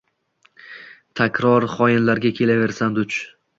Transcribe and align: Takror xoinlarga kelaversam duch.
Takror 1.21 1.69
xoinlarga 1.75 2.35
kelaversam 2.43 2.99
duch. 3.01 3.25